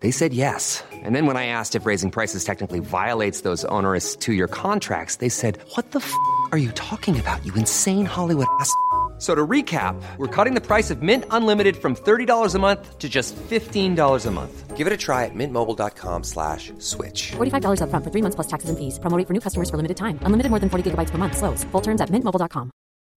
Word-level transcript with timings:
They 0.00 0.10
said 0.10 0.34
yes. 0.34 0.82
And 0.92 1.14
then 1.14 1.26
when 1.26 1.36
I 1.36 1.46
asked 1.46 1.76
if 1.76 1.86
raising 1.86 2.10
prices 2.10 2.42
technically 2.42 2.80
violates 2.80 3.42
those 3.42 3.64
onerous 3.66 4.16
two 4.16 4.34
year 4.34 4.48
contracts, 4.48 5.16
they 5.16 5.28
said, 5.28 5.60
What 5.76 5.92
the 5.92 6.00
f 6.00 6.12
are 6.50 6.58
you 6.58 6.72
talking 6.72 7.18
about, 7.20 7.38
you 7.46 7.54
insane 7.54 8.06
Hollywood 8.06 8.46
ass? 8.58 8.74
So 9.18 9.34
to 9.34 9.46
recap, 9.46 9.94
we're 10.18 10.26
cutting 10.26 10.54
the 10.54 10.60
price 10.60 10.90
of 10.90 11.00
Mint 11.00 11.24
Unlimited 11.30 11.76
from 11.76 11.94
$30 11.94 12.54
a 12.54 12.58
month 12.58 12.98
to 12.98 13.08
just 13.08 13.36
$15 13.36 14.26
a 14.26 14.30
month. 14.30 14.76
Give 14.76 14.88
it 14.88 14.92
a 14.92 14.96
try 14.96 15.24
at 15.24 15.34
mintmobile.com 15.34 16.24
slash 16.24 16.72
switch. 16.78 17.32
$45 17.32 17.78
upfront 17.80 18.02
for 18.04 18.10
three 18.10 18.22
months 18.22 18.34
plus 18.34 18.48
taxes 18.48 18.70
and 18.70 18.78
fees. 18.78 18.98
Promo 18.98 19.16
rate 19.16 19.28
for 19.28 19.32
new 19.32 19.40
customers 19.40 19.70
for 19.70 19.76
limited 19.76 19.96
time. 19.96 20.18
Unlimited 20.26 20.50
more 20.50 20.58
than 20.58 20.68
40 20.68 20.90
gigabytes 20.90 21.10
per 21.10 21.18
month. 21.18 21.38
Slows. 21.38 21.62
Full 21.72 21.80
terms 21.80 22.00
at 22.00 22.10
mintmobile.com. 22.10 22.70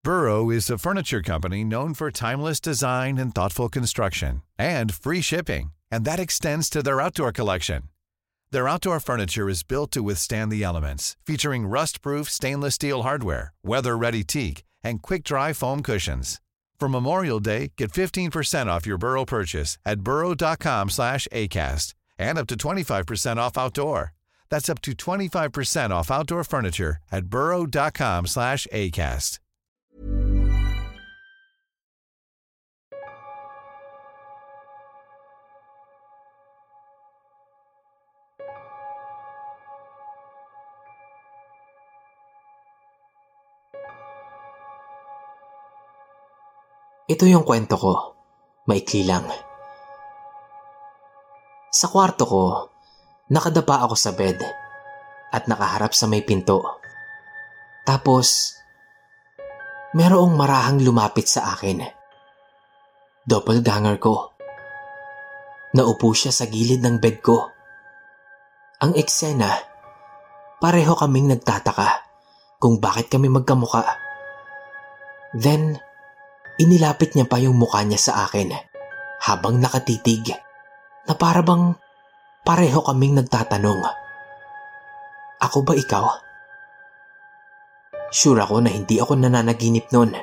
Burrow 0.03 0.49
is 0.49 0.69
a 0.69 0.77
furniture 0.77 1.21
company 1.21 1.65
known 1.65 1.93
for 1.93 2.11
timeless 2.11 2.61
design 2.61 3.17
and 3.17 3.33
thoughtful 3.35 3.67
construction 3.67 4.41
and 4.57 4.93
free 4.93 5.21
shipping, 5.21 5.71
and 5.91 6.05
that 6.05 6.19
extends 6.19 6.69
to 6.69 6.83
their 6.83 7.01
outdoor 7.01 7.31
collection. 7.31 7.83
Their 8.51 8.67
outdoor 8.67 8.99
furniture 8.99 9.49
is 9.49 9.63
built 9.63 9.91
to 9.91 10.03
withstand 10.03 10.51
the 10.51 10.63
elements, 10.63 11.17
featuring 11.25 11.67
rust-proof 11.67 12.29
stainless 12.29 12.75
steel 12.75 13.03
hardware, 13.03 13.53
weather-ready 13.63 14.23
teak, 14.23 14.63
and 14.83 15.01
quick-dry 15.01 15.53
foam 15.53 15.81
cushions. 15.81 16.39
For 16.79 16.87
Memorial 16.87 17.39
Day, 17.39 17.73
get 17.75 17.91
15% 17.91 18.67
off 18.67 18.85
your 18.85 18.97
Burrow 18.97 19.25
purchase 19.25 19.77
at 19.85 20.01
burrow.com 20.01 20.89
slash 20.89 21.27
ACAST 21.31 21.93
and 22.19 22.37
up 22.37 22.47
to 22.47 22.55
25% 22.55 23.37
off 23.37 23.57
outdoor. 23.57 24.13
That's 24.49 24.69
up 24.69 24.81
to 24.81 24.91
25% 24.91 25.89
off 25.89 26.11
outdoor 26.11 26.43
furniture 26.43 26.97
at 27.11 27.25
burrow.com 27.25 28.27
slash 28.27 28.67
ACAST. 28.71 29.39
Ito 47.07 47.23
yung 47.23 47.47
kwento 47.47 47.79
ko. 47.79 47.93
Maikli 48.67 49.07
lang. 49.07 49.23
Sa 51.71 51.87
kwarto 51.87 52.27
ko, 52.27 52.43
nakadapa 53.31 53.87
ako 53.87 53.95
sa 53.95 54.11
bed 54.11 54.43
at 55.31 55.47
nakaharap 55.47 55.95
sa 55.95 56.03
may 56.11 56.19
pinto. 56.19 56.59
Tapos, 57.87 58.59
merong 59.95 60.35
marahang 60.35 60.83
lumapit 60.83 61.31
sa 61.31 61.55
akin. 61.55 61.79
Doppelganger 63.23 64.03
ko. 64.03 64.35
Naupo 65.79 66.11
siya 66.11 66.35
sa 66.35 66.43
gilid 66.51 66.83
ng 66.83 66.99
bed 66.99 67.23
ko. 67.23 67.39
Ang 68.83 68.99
eksena, 68.99 69.55
pareho 70.59 70.91
kaming 70.91 71.31
nagtataka 71.31 72.03
kung 72.59 72.83
bakit 72.83 73.07
kami 73.07 73.31
magkamuka. 73.31 73.95
Then, 75.31 75.79
inilapit 76.57 77.13
niya 77.13 77.29
pa 77.29 77.37
yung 77.37 77.57
mukha 77.57 77.85
niya 77.85 77.97
sa 78.01 78.13
akin 78.25 78.53
habang 79.23 79.61
nakatitig 79.61 80.33
na 81.05 81.13
para 81.13 81.45
bang 81.45 81.77
pareho 82.41 82.81
kaming 82.81 83.17
nagtatanong. 83.17 83.81
Ako 85.37 85.61
ba 85.61 85.77
ikaw? 85.77 86.05
Sure 88.09 88.41
ako 88.41 88.65
na 88.65 88.73
hindi 88.73 88.97
ako 88.97 89.19
nananaginip 89.19 89.93
nun 89.93 90.15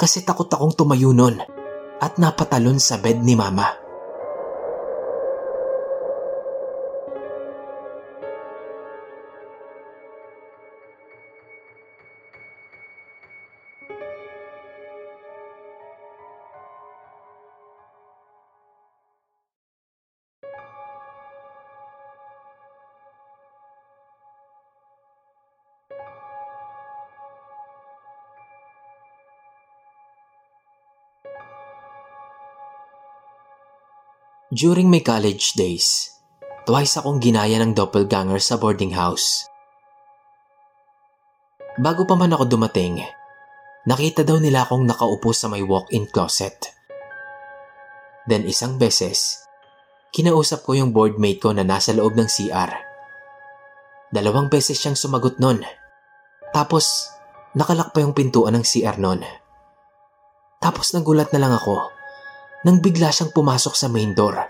kasi 0.00 0.24
takot 0.24 0.48
akong 0.48 0.74
tumayo 0.74 1.12
nun 1.12 1.38
at 2.00 2.16
napatalon 2.18 2.80
sa 2.80 2.98
bed 2.98 3.20
ni 3.22 3.36
mama. 3.36 3.83
During 34.54 34.86
my 34.86 35.02
college 35.02 35.58
days, 35.58 36.14
twice 36.62 36.94
akong 36.94 37.18
ginaya 37.18 37.58
ng 37.58 37.74
doppelganger 37.74 38.38
sa 38.38 38.54
boarding 38.54 38.94
house. 38.94 39.50
Bago 41.74 42.06
pa 42.06 42.14
man 42.14 42.30
ako 42.30 42.46
dumating, 42.46 43.02
nakita 43.82 44.22
daw 44.22 44.38
nila 44.38 44.62
akong 44.62 44.86
nakaupo 44.86 45.34
sa 45.34 45.50
may 45.50 45.66
walk-in 45.66 46.06
closet. 46.06 46.70
Then 48.30 48.46
isang 48.46 48.78
beses, 48.78 49.42
kinausap 50.14 50.62
ko 50.62 50.78
yung 50.78 50.94
boardmate 50.94 51.42
ko 51.42 51.50
na 51.50 51.66
nasa 51.66 51.90
loob 51.90 52.14
ng 52.14 52.30
CR. 52.30 52.70
Dalawang 54.14 54.54
beses 54.54 54.78
siyang 54.78 54.94
sumagot 54.94 55.42
nun. 55.42 55.66
Tapos, 56.54 57.10
nakalak 57.58 57.90
pa 57.90 58.06
yung 58.06 58.14
pintuan 58.14 58.54
ng 58.54 58.62
CR 58.62 59.02
nun. 59.02 59.18
Tapos 60.62 60.94
nagulat 60.94 61.34
na 61.34 61.42
lang 61.42 61.58
ako 61.58 62.03
nang 62.64 62.80
bigla 62.80 63.12
siyang 63.12 63.30
pumasok 63.30 63.74
sa 63.76 63.92
main 63.92 64.16
door. 64.16 64.40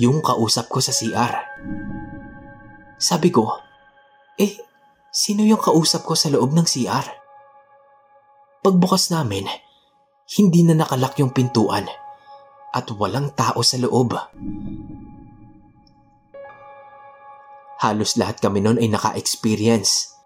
Yung 0.00 0.24
kausap 0.24 0.72
ko 0.72 0.80
sa 0.80 0.90
CR. 0.90 1.32
Sabi 2.98 3.28
ko, 3.28 3.60
eh, 4.40 4.56
sino 5.12 5.44
yung 5.44 5.60
kausap 5.60 6.08
ko 6.08 6.16
sa 6.16 6.32
loob 6.32 6.56
ng 6.56 6.66
CR? 6.66 7.06
Pagbukas 8.64 9.12
namin, 9.12 9.46
hindi 10.40 10.60
na 10.64 10.74
nakalak 10.74 11.20
yung 11.20 11.30
pintuan 11.30 11.86
at 12.74 12.86
walang 12.96 13.32
tao 13.36 13.60
sa 13.62 13.76
loob. 13.80 14.16
Halos 17.78 18.18
lahat 18.18 18.42
kami 18.42 18.58
noon 18.58 18.82
ay 18.82 18.90
naka-experience. 18.90 20.18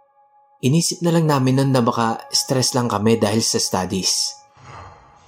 Inisip 0.64 1.04
na 1.04 1.12
lang 1.12 1.28
namin 1.28 1.60
noon 1.60 1.70
na 1.74 1.84
baka 1.84 2.24
stress 2.32 2.72
lang 2.72 2.88
kami 2.88 3.20
dahil 3.20 3.44
sa 3.44 3.60
studies. 3.60 4.40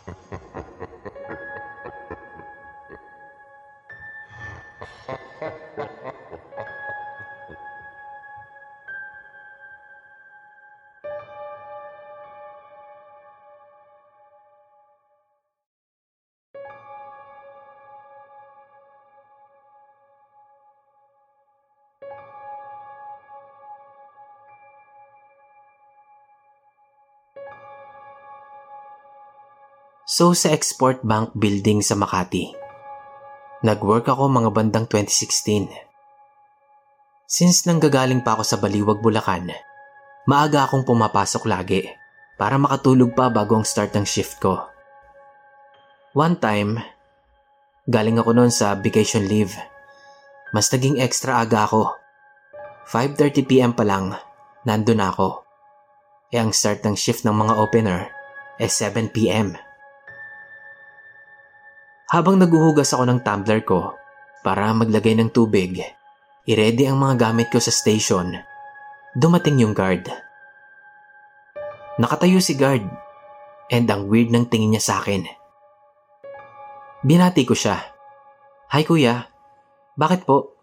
So 30.15 30.31
sa 30.31 30.55
Export 30.55 31.03
Bank 31.03 31.35
Building 31.35 31.83
sa 31.83 31.99
Makati. 31.99 32.55
Nag-work 33.67 34.07
ako 34.07 34.31
mga 34.31 34.55
bandang 34.55 34.87
2016. 34.87 35.67
Since 37.27 37.67
nanggagaling 37.67 38.23
pa 38.23 38.39
ako 38.39 38.47
sa 38.47 38.63
Baliwag, 38.63 39.03
Bulacan, 39.03 39.51
maaga 40.31 40.71
akong 40.71 40.87
pumapasok 40.87 41.51
lagi 41.51 41.91
para 42.39 42.55
makatulog 42.63 43.11
pa 43.19 43.27
bago 43.27 43.59
ang 43.59 43.67
start 43.67 43.91
ng 43.99 44.07
shift 44.07 44.39
ko. 44.39 44.63
One 46.15 46.39
time, 46.39 46.79
galing 47.91 48.15
ako 48.23 48.39
noon 48.39 48.55
sa 48.55 48.79
vacation 48.79 49.27
leave. 49.27 49.59
Mas 50.55 50.71
naging 50.71 51.03
extra 51.03 51.43
aga 51.43 51.67
ako. 51.67 51.91
5.30pm 52.87 53.75
pa 53.75 53.83
lang, 53.83 54.15
nandun 54.63 55.03
ako. 55.03 55.43
E 56.31 56.39
ang 56.39 56.55
start 56.55 56.87
ng 56.87 56.95
shift 56.95 57.27
ng 57.27 57.35
mga 57.35 57.59
opener 57.59 58.15
ay 58.63 58.71
7pm. 58.71 59.74
Habang 62.15 62.39
naguhugas 62.39 62.95
ako 62.95 63.11
ng 63.11 63.27
tumbler 63.27 63.67
ko 63.67 63.91
para 64.47 64.71
maglagay 64.71 65.19
ng 65.19 65.35
tubig, 65.35 65.83
i-ready 66.47 66.87
ang 66.87 67.03
mga 67.03 67.27
gamit 67.27 67.51
ko 67.51 67.59
sa 67.59 67.75
station, 67.75 68.39
dumating 69.19 69.59
yung 69.59 69.75
guard. 69.75 70.07
Nakatayo 71.99 72.39
si 72.39 72.55
guard 72.55 72.87
and 73.67 73.91
ang 73.91 74.07
weird 74.07 74.31
ng 74.31 74.47
tingin 74.47 74.79
niya 74.79 74.95
sa 74.95 75.03
akin. 75.03 75.27
Binati 77.03 77.43
ko 77.43 77.59
siya. 77.59 77.83
Hi 78.71 78.87
kuya, 78.87 79.27
bakit 79.99 80.23
po? 80.23 80.55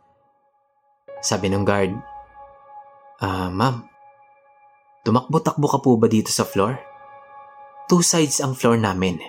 Sabi 1.20 1.52
ng 1.52 1.68
guard. 1.68 1.92
Ah, 3.20 3.28
uh, 3.28 3.50
ma'am. 3.52 3.92
Tumakbo-takbo 5.04 5.68
ka 5.68 5.84
po 5.84 6.00
ba 6.00 6.08
dito 6.08 6.32
sa 6.32 6.48
floor? 6.48 6.80
Two 7.92 8.00
sides 8.00 8.40
ang 8.40 8.56
floor 8.56 8.80
namin. 8.80 9.20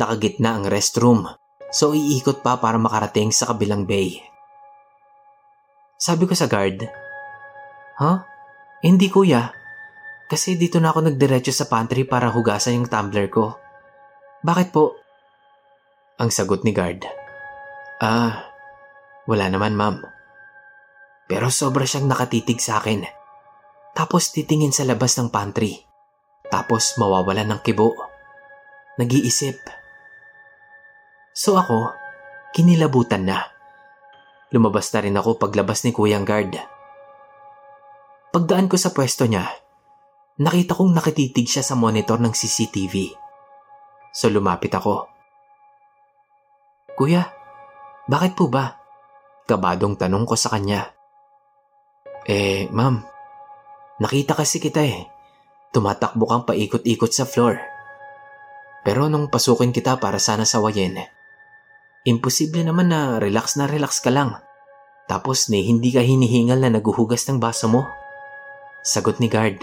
Nakagitna 0.00 0.56
ang 0.56 0.64
restroom, 0.64 1.28
so 1.72 1.96
iikot 1.96 2.44
pa 2.44 2.60
para 2.60 2.76
makarating 2.76 3.32
sa 3.32 3.48
kabilang 3.50 3.88
bay. 3.88 4.20
Sabi 5.96 6.28
ko 6.28 6.36
sa 6.36 6.46
guard, 6.46 6.84
Huh? 7.96 8.18
Hindi 8.82 9.06
kuya. 9.12 9.54
Kasi 10.26 10.56
dito 10.58 10.82
na 10.82 10.90
ako 10.90 11.06
nagdiretso 11.06 11.54
sa 11.54 11.68
pantry 11.70 12.02
para 12.02 12.32
hugasan 12.32 12.82
yung 12.82 12.88
tumbler 12.90 13.30
ko. 13.30 13.54
Bakit 14.42 14.68
po? 14.74 14.98
Ang 16.18 16.34
sagot 16.34 16.66
ni 16.66 16.74
guard. 16.74 17.06
Ah, 18.02 18.50
wala 19.30 19.46
naman 19.46 19.78
ma'am. 19.78 20.02
Pero 21.30 21.46
sobra 21.52 21.86
siyang 21.86 22.10
nakatitig 22.10 22.58
sa 22.58 22.82
akin. 22.82 23.06
Tapos 23.94 24.34
titingin 24.34 24.74
sa 24.74 24.82
labas 24.82 25.14
ng 25.14 25.30
pantry. 25.30 25.78
Tapos 26.50 26.98
mawawalan 26.98 27.54
ng 27.54 27.60
kibo. 27.62 27.94
Nag-iisip. 28.98 29.81
So 31.32 31.56
ako, 31.56 31.88
kinilabutan 32.52 33.24
na. 33.24 33.48
Lumabas 34.52 34.92
na 34.92 35.00
rin 35.00 35.16
ako 35.16 35.40
paglabas 35.40 35.80
ni 35.88 35.96
Kuyang 35.96 36.28
Guard. 36.28 36.60
Pagdaan 38.32 38.68
ko 38.68 38.76
sa 38.76 38.92
pwesto 38.92 39.24
niya, 39.24 39.48
nakita 40.40 40.76
kong 40.76 40.92
nakatitig 40.92 41.48
siya 41.48 41.64
sa 41.64 41.72
monitor 41.72 42.20
ng 42.20 42.36
CCTV. 42.36 43.16
So 44.12 44.28
lumapit 44.28 44.76
ako. 44.76 45.08
Kuya, 46.92 47.24
bakit 48.04 48.36
po 48.36 48.52
ba? 48.52 48.76
Kabadong 49.48 49.96
tanong 49.96 50.28
ko 50.28 50.36
sa 50.36 50.52
kanya. 50.52 50.92
Eh, 52.28 52.68
ma'am, 52.68 53.00
nakita 54.04 54.36
kasi 54.36 54.60
kita 54.60 54.84
eh. 54.84 55.08
Tumatakbo 55.72 56.28
kang 56.28 56.44
paikot-ikot 56.44 57.08
sa 57.08 57.24
floor. 57.24 57.56
Pero 58.84 59.08
nung 59.08 59.32
pasukin 59.32 59.72
kita 59.72 59.96
para 59.96 60.20
sana 60.20 60.44
sawayin, 60.44 61.00
imposible 62.02 62.62
naman 62.66 62.90
na 62.90 63.22
relax 63.22 63.54
na 63.54 63.70
relax 63.70 64.02
ka 64.02 64.10
lang. 64.10 64.38
Tapos 65.06 65.50
ni 65.50 65.66
hindi 65.66 65.90
ka 65.90 66.00
hinihingal 66.00 66.62
na 66.62 66.70
naguhugas 66.72 67.26
ng 67.28 67.42
baso 67.42 67.66
mo. 67.68 67.86
Sagot 68.82 69.22
ni 69.22 69.30
guard. 69.30 69.62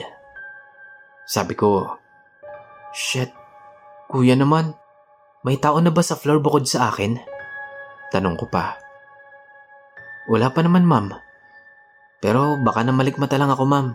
Sabi 1.28 1.54
ko, 1.54 2.00
Shit, 2.96 3.30
kuya 4.10 4.34
naman, 4.34 4.74
may 5.46 5.62
tao 5.62 5.78
na 5.80 5.94
ba 5.94 6.02
sa 6.02 6.18
floor 6.18 6.42
bukod 6.42 6.66
sa 6.66 6.90
akin? 6.90 7.22
Tanong 8.10 8.36
ko 8.36 8.50
pa. 8.50 8.82
Wala 10.30 10.50
pa 10.50 10.66
naman, 10.66 10.86
ma'am. 10.86 11.14
Pero 12.20 12.60
baka 12.60 12.84
na 12.84 12.92
malikmata 12.92 13.38
lang 13.40 13.54
ako, 13.54 13.64
ma'am. 13.66 13.88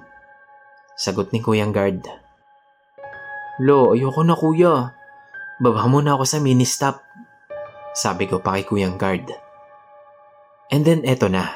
Sagot 0.95 1.35
ni 1.35 1.43
Kuyang 1.43 1.75
Guard. 1.75 2.07
Lo, 3.63 3.95
ayoko 3.95 4.23
na 4.23 4.35
kuya. 4.35 4.95
Baba 5.63 5.87
muna 5.87 6.19
ako 6.19 6.25
sa 6.27 6.39
mini-stop. 6.43 7.03
Sabi 7.95 8.27
ko 8.27 8.43
pa 8.43 8.59
kay 8.59 8.67
Kuyang 8.67 8.99
Guard. 8.99 9.31
And 10.75 10.83
then 10.83 11.07
eto 11.07 11.31
na. 11.31 11.47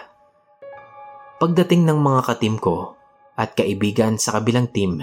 Pagdating 1.42 1.82
ng 1.82 1.98
mga 1.98 2.20
katim 2.30 2.56
ko 2.62 2.94
at 3.34 3.58
kaibigan 3.58 4.18
sa 4.22 4.38
kabilang 4.38 4.70
team, 4.70 5.02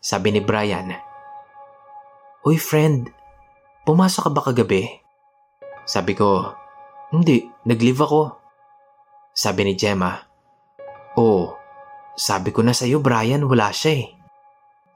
sabi 0.00 0.32
ni 0.32 0.40
Brian, 0.40 0.96
Uy 2.44 2.56
friend, 2.56 3.12
Pumasok 3.86 4.26
ka 4.26 4.30
ba 4.34 4.42
kagabi? 4.42 4.82
Sabi 5.86 6.18
ko, 6.18 6.50
hindi, 7.14 7.46
nag-leave 7.62 8.02
ako. 8.02 8.34
Sabi 9.30 9.62
ni 9.62 9.78
Gemma, 9.78 10.26
Oh, 11.14 11.54
sabi 12.18 12.50
ko 12.50 12.66
na 12.66 12.74
sa'yo 12.74 12.98
Brian, 12.98 13.46
wala 13.46 13.70
siya 13.70 13.92
eh. 14.02 14.06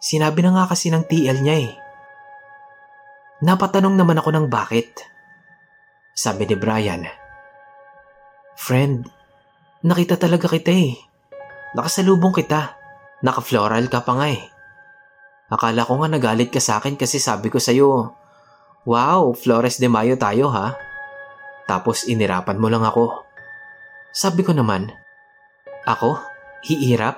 Sinabi 0.02 0.42
na 0.42 0.56
nga 0.56 0.64
kasi 0.66 0.90
ng 0.90 1.06
TL 1.06 1.38
niya 1.44 1.56
eh. 1.68 1.72
Napatanong 3.46 3.94
naman 3.94 4.18
ako 4.18 4.30
ng 4.34 4.46
bakit. 4.50 5.06
Sabi 6.20 6.44
ni 6.44 6.52
Brian, 6.52 7.08
Friend, 8.52 9.08
nakita 9.81 10.20
talaga 10.20 10.52
kita 10.52 10.69
eh. 10.69 10.93
Nakasalubong 11.72 12.37
kita. 12.37 12.76
Naka-floral 13.25 13.88
ka 13.88 14.05
pa 14.05 14.20
nga 14.20 14.28
eh. 14.28 14.44
Akala 15.49 15.88
ko 15.88 15.96
nga 15.96 16.12
nagalit 16.12 16.52
ka 16.52 16.61
sa 16.61 16.76
akin 16.76 17.00
kasi 17.00 17.17
sabi 17.17 17.49
ko 17.49 17.56
sa'yo, 17.56 18.12
Wow, 18.84 19.32
Flores 19.32 19.81
de 19.81 19.88
Mayo 19.88 20.20
tayo 20.20 20.52
ha. 20.52 20.76
Tapos 21.64 22.05
inirapan 22.05 22.61
mo 22.61 22.69
lang 22.69 22.84
ako. 22.84 23.25
Sabi 24.12 24.44
ko 24.44 24.52
naman, 24.52 24.93
Ako? 25.88 26.20
Hiirap? 26.69 27.16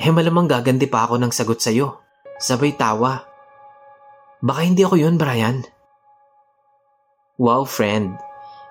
Eh 0.00 0.08
malamang 0.08 0.48
gaganti 0.48 0.88
pa 0.88 1.04
ako 1.04 1.20
ng 1.20 1.36
sagot 1.36 1.60
sa'yo. 1.60 2.00
Sabay 2.40 2.80
tawa. 2.80 3.28
Baka 4.40 4.64
hindi 4.64 4.88
ako 4.88 5.04
yun, 5.04 5.20
Brian. 5.20 5.75
Wow, 7.36 7.68
friend. 7.68 8.16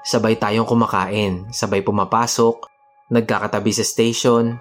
Sabay 0.06 0.38
tayong 0.38 0.66
kumakain, 0.66 1.50
sabay 1.54 1.86
pumapasok, 1.86 2.66
nagkakatabi 3.14 3.70
sa 3.74 3.86
station. 3.86 4.58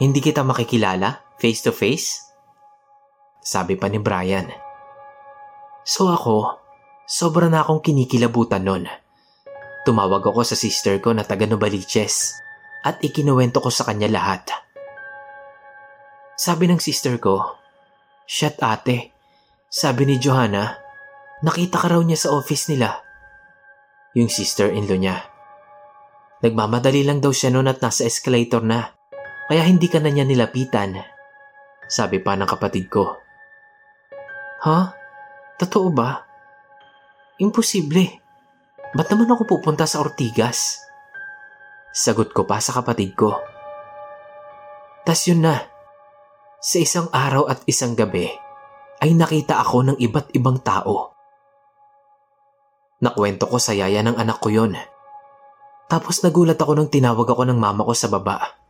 Hindi 0.00 0.20
kita 0.24 0.44
makikilala, 0.44 1.24
face 1.40 1.60
to 1.64 1.72
face? 1.72 2.20
Sabi 3.40 3.76
pa 3.76 3.88
ni 3.88 4.00
Brian. 4.00 4.48
So 5.84 6.12
ako, 6.12 6.60
Sobra 7.10 7.50
na 7.50 7.66
akong 7.66 7.82
kinikilabutan 7.82 8.62
nun. 8.62 8.86
Tumawag 9.82 10.22
ako 10.22 10.46
sa 10.46 10.54
sister 10.54 11.02
ko 11.02 11.10
na 11.10 11.26
taga 11.26 11.42
Novaliches 11.42 12.38
at 12.86 13.02
ikinuwento 13.02 13.58
ko 13.58 13.66
sa 13.66 13.82
kanya 13.82 14.06
lahat. 14.06 14.46
Sabi 16.38 16.70
ng 16.70 16.78
sister 16.78 17.18
ko, 17.18 17.58
Shit 18.30 18.62
ate, 18.62 19.10
sabi 19.66 20.06
ni 20.06 20.22
Johanna, 20.22 20.78
nakita 21.42 21.82
ka 21.82 21.90
raw 21.90 21.98
niya 21.98 22.14
sa 22.14 22.28
office 22.30 22.70
nila. 22.70 23.09
Yung 24.18 24.26
sister-in-law 24.26 24.98
niya. 24.98 25.16
Nagmamadali 26.40 27.06
lang 27.06 27.22
daw 27.22 27.30
siya 27.30 27.52
noon 27.52 27.70
at 27.70 27.78
nasa 27.78 28.08
escalator 28.08 28.64
na, 28.64 28.90
kaya 29.46 29.62
hindi 29.66 29.86
ka 29.86 30.02
na 30.02 30.10
niya 30.10 30.26
nilapitan. 30.26 30.98
Sabi 31.86 32.18
pa 32.18 32.34
ng 32.34 32.48
kapatid 32.48 32.90
ko. 32.90 33.18
Ha? 34.62 34.66
Huh? 34.66 34.86
Totoo 35.60 35.88
ba? 35.92 36.24
Imposible. 37.38 38.20
Ba't 38.96 39.06
naman 39.12 39.30
ako 39.30 39.58
pupunta 39.58 39.84
sa 39.84 40.00
Ortigas? 40.00 40.80
Sagot 41.92 42.32
ko 42.32 42.48
pa 42.48 42.58
sa 42.58 42.74
kapatid 42.74 43.14
ko. 43.14 43.36
Tas 45.04 45.26
yun 45.28 45.44
na. 45.44 45.60
Sa 46.60 46.76
isang 46.80 47.08
araw 47.12 47.48
at 47.48 47.60
isang 47.68 47.92
gabi, 47.92 48.28
ay 49.00 49.16
nakita 49.16 49.60
ako 49.60 49.92
ng 49.92 49.96
iba't 50.00 50.32
ibang 50.36 50.60
tao. 50.60 51.19
Nakwento 53.00 53.48
ko 53.48 53.56
sa 53.56 53.72
yaya 53.72 54.04
ng 54.04 54.20
anak 54.20 54.44
ko 54.44 54.52
yon. 54.52 54.76
Tapos 55.88 56.20
nagulat 56.20 56.60
ako 56.60 56.76
nung 56.76 56.92
tinawag 56.92 57.24
ako 57.24 57.48
ng 57.48 57.56
mama 57.56 57.82
ko 57.88 57.96
sa 57.96 58.12
baba. 58.12 58.60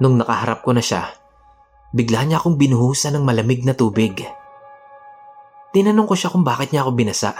Nung 0.00 0.16
nakaharap 0.16 0.64
ko 0.64 0.72
na 0.72 0.80
siya, 0.80 1.12
bigla 1.92 2.24
niya 2.24 2.40
akong 2.40 2.56
binuhusan 2.56 3.16
ng 3.16 3.24
malamig 3.24 3.64
na 3.68 3.76
tubig. 3.76 4.24
Tinanong 5.76 6.08
ko 6.08 6.16
siya 6.16 6.32
kung 6.32 6.40
bakit 6.40 6.72
niya 6.72 6.88
ako 6.88 6.96
binasa. 6.96 7.36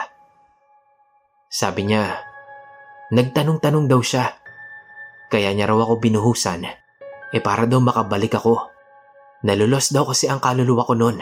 Sabi 1.49 1.89
niya, 1.89 2.21
nagtanong-tanong 3.17 3.89
daw 3.89 4.05
siya. 4.05 4.37
Kaya 5.33 5.57
niya 5.57 5.73
raw 5.73 5.81
ako 5.81 6.05
binuhusan. 6.05 6.69
Eh 7.33 7.41
para 7.41 7.65
daw 7.65 7.81
makabalik 7.81 8.37
ako. 8.37 8.61
Nalulos 9.41 9.89
daw 9.89 10.05
kasi 10.05 10.29
ang 10.29 10.39
kaluluwa 10.39 10.85
ko 10.85 10.93
noon. 10.93 11.19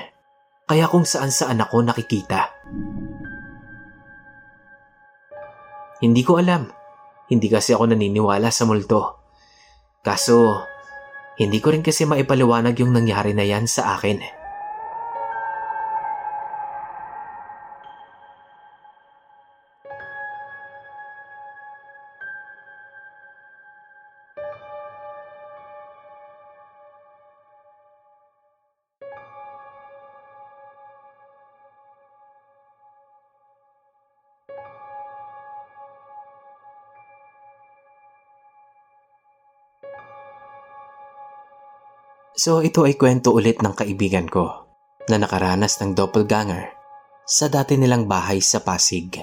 Kaya 0.66 0.90
kung 0.90 1.06
saan 1.06 1.30
saan 1.30 1.62
ako 1.62 1.86
nakikita. 1.86 2.50
Hindi 6.04 6.20
ko 6.20 6.36
alam. 6.36 6.68
Hindi 7.32 7.48
kasi 7.48 7.72
ako 7.72 7.96
naniniwala 7.96 8.52
sa 8.52 8.68
multo. 8.68 9.24
Kaso, 10.04 10.60
hindi 11.40 11.64
ko 11.64 11.72
rin 11.72 11.80
kasi 11.80 12.04
maipaliwanag 12.04 12.76
yung 12.76 12.92
nangyari 12.92 13.32
na 13.32 13.40
yan 13.40 13.64
sa 13.64 13.96
akin. 13.96 14.20
So 42.44 42.60
ito 42.60 42.84
ay 42.84 43.00
kwento 43.00 43.32
ulit 43.32 43.64
ng 43.64 43.72
kaibigan 43.72 44.28
ko 44.28 44.68
na 45.08 45.16
nakaranas 45.16 45.80
ng 45.80 45.96
doppelganger 45.96 46.76
sa 47.24 47.48
dati 47.48 47.80
nilang 47.80 48.04
bahay 48.04 48.44
sa 48.44 48.60
Pasig. 48.60 49.16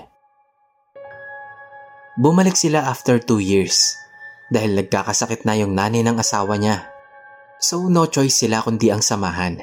Bumalik 2.18 2.58
sila 2.58 2.90
after 2.90 3.22
two 3.22 3.38
years 3.38 3.94
dahil 4.50 4.74
nagkakasakit 4.74 5.46
na 5.46 5.54
yung 5.54 5.78
nanay 5.78 6.02
ng 6.02 6.18
asawa 6.18 6.58
niya. 6.58 6.90
So 7.62 7.86
no 7.94 8.10
choice 8.10 8.42
sila 8.42 8.66
kundi 8.66 8.90
ang 8.90 9.06
samahan. 9.06 9.62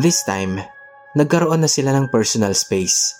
This 0.00 0.24
time, 0.24 0.56
nagkaroon 1.12 1.60
na 1.60 1.68
sila 1.68 1.92
ng 1.92 2.08
personal 2.08 2.56
space 2.56 3.12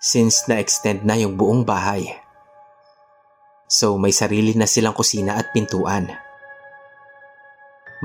since 0.00 0.48
na-extend 0.48 1.04
na 1.04 1.20
yung 1.20 1.36
buong 1.36 1.68
bahay. 1.68 2.08
So 3.68 4.00
may 4.00 4.16
sarili 4.16 4.56
na 4.56 4.64
silang 4.64 4.96
kusina 4.96 5.36
at 5.36 5.52
pintuan. 5.52 6.24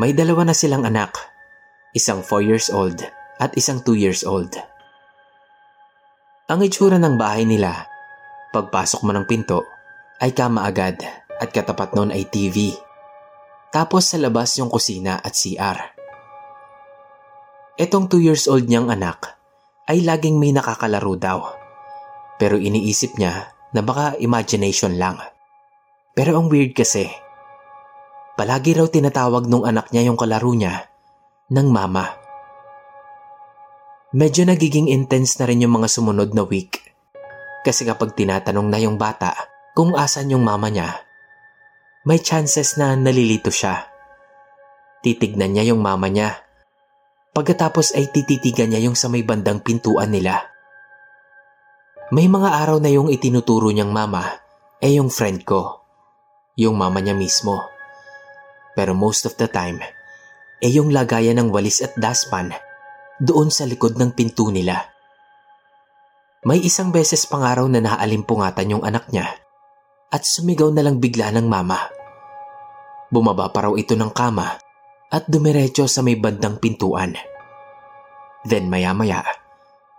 May 0.02 0.18
dalawa 0.18 0.50
na 0.50 0.58
silang 0.58 0.82
anak, 0.82 1.14
isang 1.94 2.26
4 2.26 2.42
years 2.42 2.74
old 2.74 3.06
at 3.38 3.54
isang 3.54 3.86
2 3.86 4.02
years 4.02 4.26
old. 4.26 4.50
Ang 6.50 6.66
itsura 6.66 6.98
ng 6.98 7.22
bahay 7.22 7.46
nila, 7.46 7.86
pagpasok 8.50 9.06
mo 9.06 9.14
ng 9.14 9.30
pinto, 9.30 9.62
ay 10.18 10.34
kama 10.34 10.66
agad 10.66 10.98
at 11.38 11.54
katapat 11.54 11.94
noon 11.94 12.10
ay 12.10 12.26
TV. 12.26 12.74
Tapos 13.70 14.10
sa 14.10 14.18
labas 14.18 14.58
yung 14.58 14.74
kusina 14.74 15.22
at 15.22 15.38
CR. 15.38 15.78
Etong 17.78 18.10
2 18.10 18.26
years 18.26 18.50
old 18.50 18.66
niyang 18.66 18.90
anak 18.90 19.38
ay 19.86 20.02
laging 20.02 20.42
may 20.42 20.50
nakakalaro 20.50 21.14
daw. 21.14 21.46
Pero 22.42 22.58
iniisip 22.58 23.22
niya 23.22 23.54
na 23.70 23.86
baka 23.86 24.18
imagination 24.18 24.98
lang. 24.98 25.22
Pero 26.18 26.42
ang 26.42 26.50
weird 26.50 26.74
kasi, 26.74 27.06
palagi 28.42 28.74
raw 28.74 28.90
tinatawag 28.90 29.46
nung 29.46 29.62
anak 29.70 29.94
niya 29.94 30.10
yung 30.10 30.18
kalaro 30.18 30.50
niya 30.58 30.90
ng 31.54 31.68
mama. 31.70 32.10
Medyo 34.18 34.50
nagiging 34.50 34.90
intense 34.90 35.38
na 35.38 35.46
rin 35.46 35.62
yung 35.62 35.78
mga 35.78 35.86
sumunod 35.86 36.34
na 36.34 36.42
week. 36.42 36.82
Kasi 37.62 37.86
kapag 37.86 38.18
tinatanong 38.18 38.66
na 38.66 38.82
yung 38.82 38.98
bata 38.98 39.38
kung 39.78 39.94
asan 39.94 40.34
yung 40.34 40.42
mama 40.42 40.74
niya, 40.74 41.06
may 42.10 42.18
chances 42.18 42.82
na 42.82 42.98
nalilito 42.98 43.54
siya. 43.54 43.86
Titignan 45.06 45.54
niya 45.54 45.70
yung 45.70 45.86
mama 45.86 46.10
niya 46.10 46.42
Pagkatapos 47.32 47.96
ay 47.96 48.12
tititigan 48.12 48.76
niya 48.76 48.92
yung 48.92 48.98
sa 49.00 49.08
may 49.08 49.24
bandang 49.24 49.64
pintuan 49.64 50.12
nila. 50.12 50.52
May 52.12 52.28
mga 52.28 52.60
araw 52.60 52.84
na 52.84 52.92
yung 52.92 53.08
itinuturo 53.08 53.72
niyang 53.72 53.96
mama 53.96 54.28
ay 54.84 55.00
yung 55.00 55.08
friend 55.08 55.48
ko. 55.48 55.80
Yung 56.60 56.76
mama 56.76 57.00
niya 57.00 57.16
mismo. 57.16 57.71
Pero 58.74 58.96
most 58.96 59.28
of 59.28 59.36
the 59.36 59.50
time, 59.52 59.84
ay 60.62 60.72
yung 60.78 60.94
lagayan 60.94 61.42
ng 61.42 61.50
walis 61.50 61.82
at 61.82 61.98
daspan 61.98 62.54
doon 63.22 63.50
sa 63.50 63.66
likod 63.66 63.98
ng 63.98 64.14
pinto 64.14 64.50
nila. 64.54 64.90
May 66.42 66.62
isang 66.66 66.90
beses 66.90 67.30
pang 67.30 67.46
araw 67.46 67.70
na 67.70 67.86
naalimpungatan 67.86 68.74
yung 68.78 68.84
anak 68.86 69.10
niya 69.14 69.30
at 70.10 70.26
sumigaw 70.26 70.74
na 70.74 70.82
lang 70.82 70.98
bigla 70.98 71.30
ng 71.30 71.46
mama. 71.46 71.78
Bumaba 73.14 73.54
pa 73.54 73.70
raw 73.70 73.74
ito 73.78 73.94
ng 73.94 74.10
kama 74.10 74.58
at 75.12 75.24
dumiretso 75.28 75.86
sa 75.86 76.02
may 76.02 76.18
bandang 76.18 76.58
pintuan. 76.58 77.14
Then 78.42 78.74
maya-maya, 78.74 79.22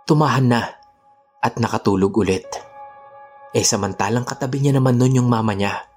tumahan 0.03 0.51
na 0.51 0.61
at 1.39 1.55
nakatulog 1.61 2.11
ulit. 2.11 2.47
Eh 3.53 3.63
samantalang 3.63 4.27
katabi 4.27 4.65
niya 4.65 4.75
naman 4.75 4.99
nun 4.99 5.15
yung 5.15 5.29
mama 5.29 5.53
niya. 5.53 5.92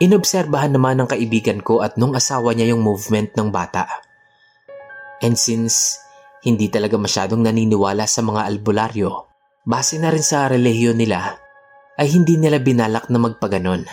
Inobserbahan 0.00 0.72
naman 0.72 0.96
ng 0.96 1.12
kaibigan 1.12 1.60
ko 1.60 1.84
at 1.84 2.00
nung 2.00 2.16
asawa 2.16 2.56
niya 2.56 2.72
yung 2.72 2.80
movement 2.80 3.36
ng 3.36 3.52
bata. 3.52 3.84
And 5.20 5.36
since 5.36 6.00
hindi 6.40 6.72
talaga 6.72 6.96
masyadong 6.96 7.44
naniniwala 7.44 8.08
sa 8.08 8.24
mga 8.24 8.48
albularyo, 8.48 9.28
base 9.68 10.00
na 10.00 10.08
rin 10.08 10.24
sa 10.24 10.48
relihiyon 10.48 10.96
nila, 10.96 11.36
ay 12.00 12.08
hindi 12.16 12.40
nila 12.40 12.56
binalak 12.56 13.12
na 13.12 13.20
magpaganon. 13.20 13.84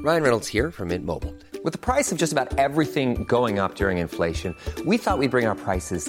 Ryan 0.00 0.24
Reynolds 0.24 0.48
here 0.48 0.72
from 0.72 0.88
Mint 0.88 1.04
Mobile. 1.04 1.36
With 1.60 1.76
the 1.76 1.84
price 1.84 2.08
of 2.08 2.16
just 2.16 2.32
about 2.32 2.56
everything 2.56 3.28
going 3.28 3.60
up 3.60 3.76
during 3.76 4.00
inflation, 4.00 4.56
we 4.88 4.96
thought 4.96 5.20
we'd 5.20 5.32
bring 5.32 5.44
our 5.44 5.56
prices 5.56 6.08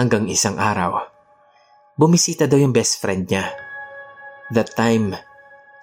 Hanggang 0.00 0.24
isang 0.32 0.56
araw. 0.56 1.04
Bumisita 2.00 2.48
daw 2.48 2.56
yung 2.56 2.72
best 2.72 2.96
friend 2.96 3.28
niya. 3.28 3.52
That 4.56 4.72
time, 4.72 5.12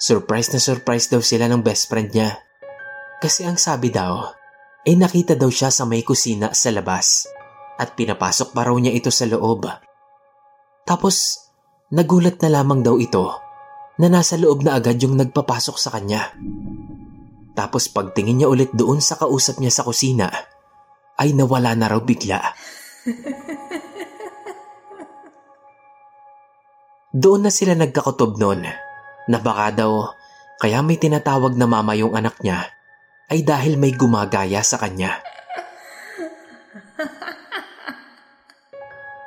surprise 0.01 0.49
na 0.49 0.57
surprise 0.57 1.05
daw 1.13 1.21
sila 1.21 1.45
ng 1.45 1.61
best 1.61 1.85
friend 1.85 2.09
niya. 2.09 2.41
Kasi 3.21 3.45
ang 3.45 3.61
sabi 3.61 3.93
daw, 3.93 4.25
ay 4.89 4.97
nakita 4.97 5.37
daw 5.37 5.53
siya 5.53 5.69
sa 5.69 5.85
may 5.85 6.01
kusina 6.01 6.57
sa 6.57 6.73
labas 6.73 7.29
at 7.77 7.93
pinapasok 7.93 8.57
pa 8.57 8.65
raw 8.65 8.73
niya 8.73 8.97
ito 8.97 9.13
sa 9.13 9.29
loob. 9.29 9.69
Tapos, 10.81 11.45
nagulat 11.93 12.41
na 12.41 12.49
lamang 12.49 12.81
daw 12.81 12.97
ito 12.97 13.29
na 14.01 14.07
nasa 14.09 14.37
loob 14.41 14.65
na 14.65 14.77
agad 14.77 14.97
yung 14.97 15.13
nagpapasok 15.13 15.77
sa 15.77 15.93
kanya. 15.93 16.33
Tapos 17.57 17.89
pagtingin 17.89 18.41
niya 18.41 18.49
ulit 18.49 18.69
doon 18.73 19.01
sa 19.01 19.17
kausap 19.17 19.57
niya 19.57 19.73
sa 19.73 19.85
kusina, 19.85 20.29
ay 21.17 21.33
nawala 21.33 21.73
na 21.73 21.89
raw 21.89 22.01
bigla. 22.01 22.41
Doon 27.17 27.49
na 27.49 27.51
sila 27.51 27.73
nagkakutob 27.73 28.37
noon 28.37 28.61
na 29.25 29.37
baka 29.41 29.73
daw 29.73 30.13
kaya 30.61 30.85
may 30.85 31.01
tinatawag 31.01 31.57
na 31.57 31.65
mama 31.65 31.97
yung 31.97 32.13
anak 32.13 32.37
niya 32.45 32.69
ay 33.33 33.41
dahil 33.41 33.81
may 33.81 33.89
gumagaya 33.89 34.61
sa 34.61 34.77
kanya. 34.77 35.17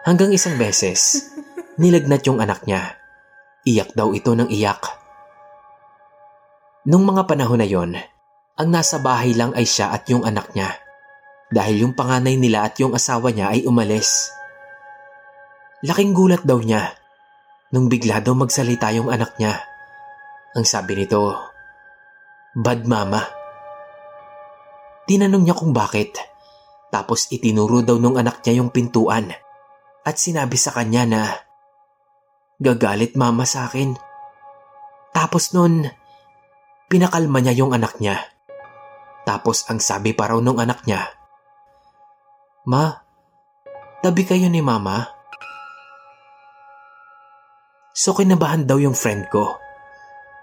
Hanggang 0.06 0.30
isang 0.30 0.54
beses, 0.54 1.35
nilagnat 1.82 2.23
yung 2.30 2.38
anak 2.38 2.62
niya. 2.62 2.94
Iyak 3.66 3.90
daw 3.99 4.14
ito 4.14 4.38
ng 4.38 4.54
iyak. 4.54 4.87
Nung 6.87 7.02
mga 7.02 7.26
panahon 7.26 7.59
na 7.59 7.66
yon, 7.66 7.99
ang 8.54 8.68
nasa 8.70 9.02
bahay 9.02 9.35
lang 9.35 9.50
ay 9.59 9.66
siya 9.66 9.90
at 9.90 10.06
yung 10.06 10.23
anak 10.23 10.54
niya. 10.54 10.78
Dahil 11.50 11.82
yung 11.82 11.99
panganay 11.99 12.38
nila 12.38 12.70
at 12.70 12.78
yung 12.78 12.94
asawa 12.94 13.35
niya 13.35 13.50
ay 13.50 13.66
umalis. 13.66 14.30
Laking 15.82 16.14
gulat 16.14 16.47
daw 16.47 16.62
niya 16.62 17.00
nung 17.70 17.86
bigla 17.86 18.18
daw 18.18 18.34
magsalita 18.34 18.90
yung 18.94 19.10
anak 19.10 19.38
niya. 19.38 19.58
Ang 20.58 20.66
sabi 20.66 20.98
nito, 20.98 21.38
Bad 22.50 22.82
mama. 22.86 23.22
Tinanong 25.06 25.46
niya 25.46 25.54
kung 25.54 25.70
bakit. 25.70 26.18
Tapos 26.90 27.30
itinuro 27.30 27.86
daw 27.86 28.02
nung 28.02 28.18
anak 28.18 28.42
niya 28.42 28.58
yung 28.62 28.74
pintuan. 28.74 29.30
At 30.02 30.18
sinabi 30.18 30.58
sa 30.58 30.74
kanya 30.74 31.06
na, 31.06 31.22
Gagalit 32.58 33.14
mama 33.14 33.46
sa 33.46 33.70
akin. 33.70 33.94
Tapos 35.14 35.54
nun, 35.54 35.86
pinakalma 36.90 37.38
niya 37.38 37.62
yung 37.62 37.70
anak 37.70 38.02
niya. 38.02 38.18
Tapos 39.22 39.70
ang 39.70 39.78
sabi 39.78 40.10
pa 40.10 40.26
raw 40.34 40.42
nung 40.42 40.58
anak 40.58 40.82
niya, 40.90 41.06
Ma, 42.66 42.90
tabi 44.02 44.26
kayo 44.26 44.50
ni 44.50 44.60
mama? 44.60 45.19
So 47.94 48.14
kinabahan 48.14 48.66
daw 48.66 48.78
yung 48.78 48.94
friend 48.94 49.28
ko. 49.28 49.59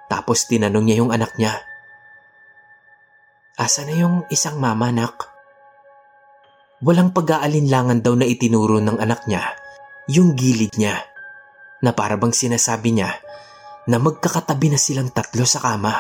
Tapos 0.08 0.48
tinanong 0.48 0.86
niya 0.88 1.00
yung 1.04 1.12
anak 1.12 1.36
niya. 1.36 1.56
Asa 3.58 3.84
na 3.84 3.96
yung 3.98 4.16
isang 4.30 4.62
mama, 4.62 4.94
nak? 4.94 5.38
walang 6.82 7.10
pag-aalinlangan 7.10 8.06
daw 8.06 8.14
na 8.14 8.30
itinuro 8.30 8.78
ng 8.78 9.02
anak 9.02 9.26
niya 9.26 9.58
yung 10.06 10.38
gilid 10.38 10.78
niya 10.78 11.02
na 11.82 11.94
parabang 11.94 12.34
sinasabi 12.34 12.94
niya 12.94 13.18
na 13.90 13.98
magkakatabi 13.98 14.74
na 14.74 14.80
silang 14.80 15.10
tatlo 15.10 15.48
sa 15.48 15.64
kama. 15.64 15.94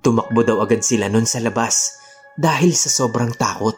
Tumakbo 0.00 0.40
daw 0.46 0.62
agad 0.62 0.80
sila 0.86 1.10
nun 1.10 1.26
sa 1.26 1.42
labas 1.42 1.98
dahil 2.38 2.72
sa 2.72 2.88
sobrang 2.88 3.34
takot. 3.34 3.76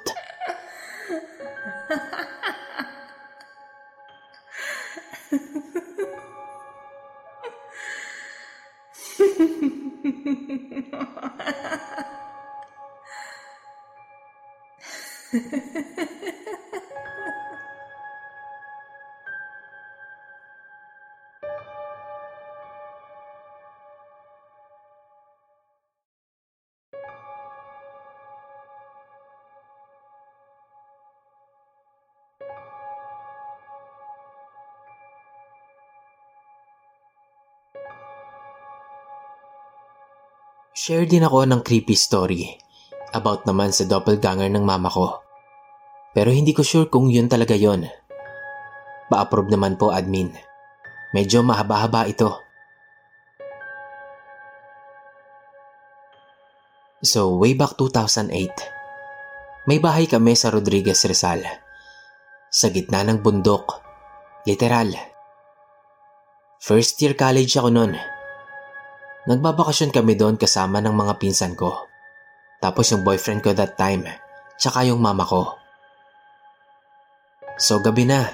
Share 40.81 41.05
din 41.05 41.21
ako 41.21 41.45
ng 41.45 41.61
creepy 41.61 41.93
story 41.93 42.57
about 43.13 43.45
naman 43.45 43.69
sa 43.69 43.85
doppelganger 43.85 44.49
ng 44.49 44.65
mama 44.65 44.89
ko. 44.89 45.21
Pero 46.17 46.33
hindi 46.33 46.57
ko 46.57 46.65
sure 46.65 46.89
kung 46.89 47.13
yun 47.13 47.29
talaga 47.29 47.53
yon. 47.53 47.85
Pa-approve 49.13 49.53
naman 49.53 49.77
po 49.77 49.93
admin. 49.93 50.33
Medyo 51.13 51.45
mahaba-haba 51.45 52.09
ito. 52.09 52.33
So, 57.05 57.37
way 57.37 57.53
back 57.53 57.77
2008, 57.77 59.69
may 59.69 59.85
bahay 59.85 60.09
kami 60.09 60.33
sa 60.33 60.49
Rodriguez 60.49 61.05
Rizal. 61.05 61.45
Sa 62.49 62.73
gitna 62.73 63.05
ng 63.05 63.21
bundok. 63.21 63.85
Literal. 64.49 64.97
First 66.57 66.97
year 67.05 67.13
college 67.13 67.53
ako 67.61 67.69
noon. 67.69 68.20
Nagbabakasyon 69.29 69.93
kami 69.93 70.17
doon 70.17 70.41
kasama 70.41 70.81
ng 70.81 70.97
mga 70.97 71.21
pinsan 71.21 71.53
ko. 71.53 71.85
Tapos 72.61 72.89
yung 72.89 73.05
boyfriend 73.05 73.45
ko 73.45 73.53
that 73.53 73.77
time, 73.77 74.09
tsaka 74.57 74.89
yung 74.89 75.01
mama 75.01 75.29
ko. 75.29 75.61
So 77.61 77.85
gabi 77.85 78.09
na, 78.09 78.25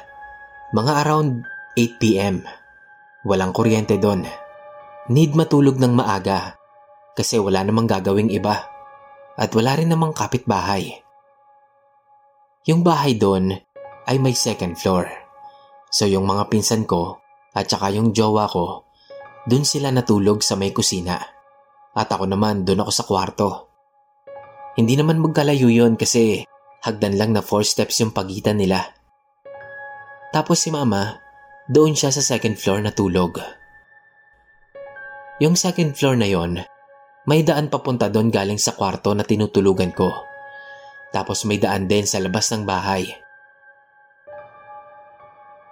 mga 0.71 1.03
around 1.03 1.43
8pm. 1.75 2.47
Walang 3.27 3.51
kuryente 3.51 3.99
doon. 3.99 4.23
Need 5.11 5.35
matulog 5.35 5.83
ng 5.83 5.99
maaga 5.99 6.55
kasi 7.19 7.43
wala 7.43 7.67
namang 7.67 7.91
gagawing 7.91 8.31
iba 8.31 8.71
at 9.35 9.51
wala 9.59 9.75
rin 9.75 9.91
namang 9.91 10.15
kapitbahay. 10.15 11.03
Yung 12.71 12.87
bahay 12.87 13.19
doon 13.19 13.59
ay 14.07 14.23
may 14.23 14.35
second 14.39 14.79
floor. 14.79 15.11
So 15.91 16.07
yung 16.07 16.27
mga 16.27 16.47
pinsan 16.47 16.87
ko 16.87 17.19
at 17.51 17.67
saka 17.67 17.91
yung 17.91 18.15
jowa 18.15 18.47
ko, 18.47 18.86
doon 19.47 19.63
sila 19.63 19.95
natulog 19.95 20.43
sa 20.43 20.59
may 20.59 20.75
kusina. 20.75 21.23
At 21.97 22.11
ako 22.11 22.27
naman 22.27 22.67
doon 22.67 22.83
ako 22.83 22.93
sa 22.93 23.07
kwarto. 23.07 23.49
Hindi 24.77 24.99
naman 24.99 25.23
magkalayo 25.23 25.71
yun 25.73 25.97
kasi 25.97 26.45
hagdan 26.85 27.17
lang 27.17 27.33
na 27.33 27.41
four 27.41 27.65
steps 27.65 28.03
yung 28.03 28.13
pagitan 28.13 28.61
nila. 28.61 28.85
Tapos 30.35 30.61
si 30.61 30.69
mama, 30.69 31.23
doon 31.71 31.97
siya 31.97 32.13
sa 32.13 32.21
second 32.21 32.59
floor 32.61 32.85
natulog. 32.85 33.41
Yung 35.41 35.57
second 35.57 35.97
floor 35.97 36.21
na 36.21 36.29
yon, 36.29 36.61
may 37.27 37.43
daan 37.43 37.73
papunta 37.73 38.13
doon 38.13 38.29
galing 38.29 38.61
sa 38.61 38.77
kwarto 38.77 39.17
na 39.17 39.25
tinutulugan 39.25 39.95
ko. 39.97 40.13
Tapos 41.15 41.49
may 41.49 41.57
daan 41.57 41.89
din 41.89 42.05
sa 42.05 42.21
labas 42.21 42.53
ng 42.53 42.69
bahay. 42.69 43.09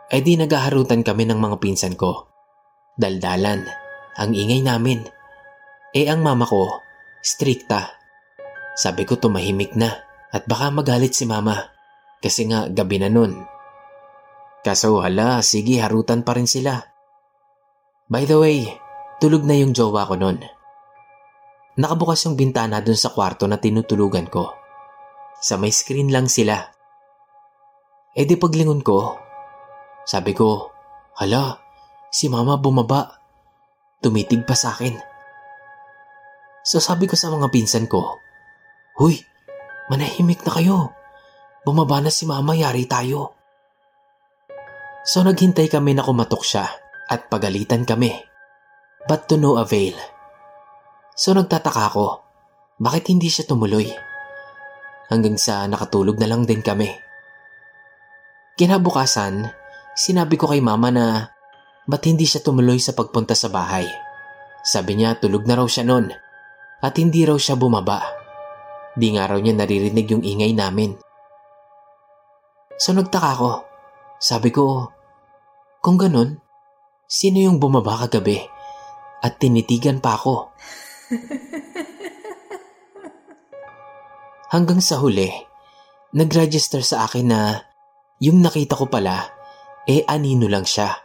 E 0.09 0.19
di 0.23 0.39
nagaharutan 0.39 1.05
kami 1.05 1.27
ng 1.29 1.37
mga 1.37 1.57
pinsan 1.61 1.99
ko. 1.99 2.34
Daldalan, 2.95 3.67
ang 4.15 4.31
ingay 4.31 4.63
namin. 4.63 5.03
Eh 5.91 6.07
ang 6.07 6.23
mama 6.23 6.47
ko, 6.47 6.79
strikta. 7.19 7.99
Sabi 8.79 9.03
ko 9.03 9.19
tumahimik 9.19 9.75
na 9.75 9.91
at 10.31 10.47
baka 10.47 10.71
magalit 10.71 11.15
si 11.15 11.27
mama 11.27 11.59
kasi 12.23 12.47
nga 12.47 12.71
gabi 12.71 13.03
na 13.03 13.11
nun. 13.11 13.35
Kaso 14.63 15.03
hala, 15.03 15.43
sige 15.43 15.83
harutan 15.83 16.23
pa 16.23 16.39
rin 16.39 16.47
sila. 16.47 16.79
By 18.07 18.31
the 18.31 18.39
way, 18.39 18.69
tulog 19.19 19.43
na 19.43 19.59
yung 19.59 19.75
jowa 19.75 20.07
ko 20.07 20.15
nun. 20.15 20.39
Nakabukas 21.75 22.23
yung 22.31 22.39
bintana 22.39 22.79
dun 22.79 22.95
sa 22.95 23.11
kwarto 23.11 23.51
na 23.51 23.59
tinutulugan 23.59 24.31
ko. 24.31 24.55
Sa 25.43 25.59
may 25.59 25.75
screen 25.75 26.15
lang 26.15 26.31
sila. 26.31 26.71
E 28.15 28.23
di 28.23 28.39
paglingon 28.39 28.87
ko, 28.87 29.19
sabi 30.07 30.31
ko, 30.31 30.71
hala, 31.19 31.64
si 32.15 32.31
mama 32.31 32.55
bumaba. 32.55 33.19
Tumitig 33.99 34.47
pa 34.47 34.55
sa 34.55 34.71
akin. 34.71 34.95
So 36.63 36.79
sabi 36.79 37.11
ko 37.11 37.19
sa 37.19 37.35
mga 37.35 37.51
pinsan 37.51 37.91
ko, 37.91 38.23
Huy, 38.95 39.19
manahimik 39.91 40.47
na 40.47 40.55
kayo. 40.55 40.79
Bumaba 41.67 41.99
na 41.99 42.15
si 42.15 42.23
mama, 42.31 42.55
yari 42.55 42.87
tayo. 42.87 43.35
So 45.03 45.27
naghintay 45.27 45.67
kami 45.67 45.99
na 45.99 46.07
kumatok 46.07 46.47
siya 46.47 46.71
at 47.11 47.27
pagalitan 47.27 47.83
kami. 47.83 48.15
But 49.11 49.27
to 49.27 49.35
no 49.35 49.59
avail. 49.59 49.99
So 51.19 51.35
nagtataka 51.35 51.83
ako, 51.91 52.23
bakit 52.79 53.11
hindi 53.11 53.27
siya 53.29 53.51
tumuloy? 53.51 53.91
Hanggang 55.11 55.37
sa 55.37 55.67
nakatulog 55.67 56.17
na 56.17 56.31
lang 56.31 56.47
din 56.49 56.65
kami. 56.65 56.89
Kinabukasan, 58.55 59.51
sinabi 59.93 60.39
ko 60.39 60.49
kay 60.49 60.63
mama 60.63 60.89
na 60.89 61.34
ba't 61.85 62.03
hindi 62.09 62.25
siya 62.25 62.41
tumuloy 62.41 62.81
sa 62.81 62.97
pagpunta 62.97 63.37
sa 63.37 63.53
bahay. 63.53 63.85
Sabi 64.65 64.97
niya 64.97 65.21
tulog 65.21 65.45
na 65.45 65.61
raw 65.61 65.69
siya 65.69 65.85
noon 65.85 66.09
at 66.81 66.95
hindi 66.97 67.25
raw 67.29 67.37
siya 67.37 67.57
bumaba. 67.61 68.01
Di 68.97 69.13
nga 69.13 69.29
raw 69.29 69.37
niya 69.37 69.53
naririnig 69.53 70.07
yung 70.09 70.25
ingay 70.25 70.57
namin. 70.57 70.97
So 72.81 72.97
nagtaka 72.97 73.33
ko. 73.37 73.53
Sabi 74.17 74.49
ko, 74.49 74.89
kung 75.85 76.01
ganun, 76.01 76.41
sino 77.05 77.45
yung 77.45 77.61
bumaba 77.61 78.09
kagabi 78.09 78.41
at 79.21 79.37
tinitigan 79.37 80.01
pa 80.01 80.17
ako? 80.17 80.49
Hanggang 84.55 84.81
sa 84.81 85.03
huli, 85.03 85.29
nag-register 86.17 86.81
sa 86.81 87.05
akin 87.05 87.27
na 87.27 87.61
yung 88.23 88.41
nakita 88.41 88.79
ko 88.79 88.89
pala, 88.89 89.29
eh 89.85 90.07
anino 90.09 90.49
lang 90.49 90.65
siya. 90.65 91.04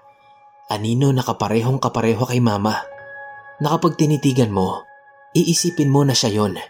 Anino 0.69 1.09
na 1.09 1.25
kaparehong 1.25 1.81
kapareho 1.81 2.29
kay 2.29 2.37
mama. 2.37 2.77
Na 3.57 3.73
kapag 3.73 3.97
tinitigan 3.97 4.53
mo, 4.53 4.85
iisipin 5.33 5.89
mo 5.89 6.05
na 6.05 6.13
siya 6.13 6.29
yon 6.29 6.61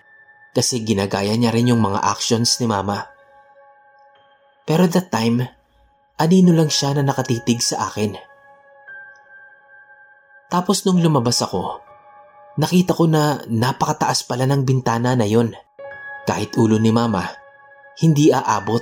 kasi 0.55 0.81
ginagaya 0.81 1.35
niya 1.37 1.53
rin 1.53 1.69
yung 1.71 1.83
mga 1.83 2.01
actions 2.01 2.57
ni 2.57 2.65
mama. 2.65 3.05
Pero 4.65 4.85
that 4.89 5.11
time, 5.13 5.45
anino 6.17 6.51
lang 6.53 6.71
siya 6.71 6.97
na 6.97 7.03
nakatitig 7.05 7.61
sa 7.61 7.89
akin. 7.89 8.17
Tapos 10.49 10.81
nung 10.85 10.97
lumabas 10.97 11.45
ako, 11.45 11.83
nakita 12.57 12.97
ko 12.97 13.05
na 13.05 13.37
napakataas 13.45 14.25
pala 14.25 14.49
ng 14.49 14.65
bintana 14.65 15.13
na 15.13 15.27
yon. 15.29 15.53
Kahit 16.25 16.57
ulo 16.57 16.81
ni 16.81 16.89
mama, 16.89 17.25
hindi 18.01 18.33
aabot. 18.33 18.81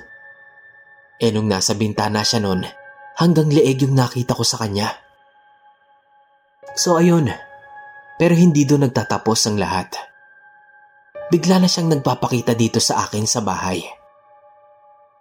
E 1.20 1.28
nung 1.34 1.50
nasa 1.50 1.76
bintana 1.76 2.24
siya 2.24 2.44
nun, 2.44 2.64
hanggang 3.20 3.50
leeg 3.52 3.84
yung 3.84 3.96
nakita 3.98 4.38
ko 4.38 4.46
sa 4.46 4.62
kanya. 4.64 5.07
So 6.74 7.00
ayun, 7.00 7.32
pero 8.18 8.34
hindi 8.34 8.66
doon 8.66 8.90
nagtatapos 8.90 9.48
ang 9.48 9.62
lahat. 9.62 9.94
Bigla 11.30 11.62
na 11.62 11.68
siyang 11.70 11.92
nagpapakita 11.92 12.58
dito 12.58 12.82
sa 12.82 13.06
akin 13.06 13.28
sa 13.28 13.44
bahay. 13.46 13.84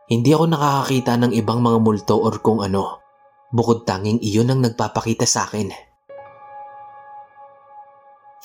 Hindi 0.06 0.30
ako 0.30 0.44
nakakakita 0.48 1.18
ng 1.18 1.32
ibang 1.34 1.58
mga 1.58 1.78
multo 1.82 2.14
or 2.22 2.38
kung 2.38 2.62
ano, 2.62 3.02
bukod 3.50 3.82
tanging 3.82 4.22
iyon 4.22 4.54
ang 4.54 4.62
nagpapakita 4.62 5.26
sa 5.26 5.50
akin. 5.50 5.74